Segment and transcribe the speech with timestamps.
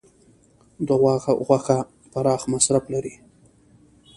[0.87, 1.15] د غوا
[1.47, 1.77] غوښه
[2.11, 3.13] پراخ مصرف لري.